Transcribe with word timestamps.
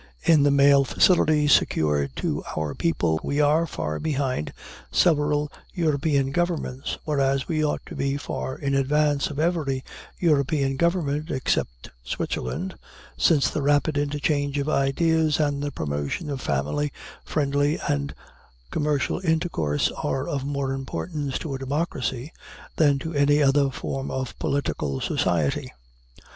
In 0.23 0.41
the 0.41 0.49
mail 0.49 0.83
facilities 0.83 1.51
secured 1.53 2.15
to 2.15 2.43
our 2.57 2.73
people, 2.73 3.19
we 3.23 3.39
are 3.39 3.67
far 3.67 3.99
behind 3.99 4.51
several 4.91 5.51
European 5.75 6.31
governments, 6.31 6.97
whereas 7.05 7.47
we 7.47 7.63
ought 7.63 7.85
to 7.85 7.95
be 7.95 8.17
far 8.17 8.57
in 8.57 8.73
advance 8.73 9.29
of 9.29 9.37
every 9.39 9.83
European 10.17 10.75
government 10.75 11.29
except 11.29 11.91
Switzerland, 12.03 12.73
since 13.15 13.51
the 13.51 13.61
rapid 13.61 13.95
interchange 13.95 14.57
of 14.57 14.67
ideas, 14.67 15.39
and 15.39 15.61
the 15.61 15.69
promotion 15.69 16.31
of 16.31 16.41
family, 16.41 16.91
friendly, 17.23 17.77
and 17.87 18.15
commercial 18.71 19.19
intercourse, 19.19 19.91
are 19.91 20.27
of 20.27 20.43
more 20.43 20.73
importance 20.73 21.37
to 21.37 21.53
a 21.53 21.59
democracy 21.59 22.33
than 22.77 22.97
to 22.97 23.13
any 23.13 23.39
other 23.39 23.69
form 23.69 24.09
of 24.09 24.33
political 24.39 24.99
society. 24.99 25.71